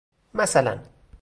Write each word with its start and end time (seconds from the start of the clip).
مثلاً 0.33 0.79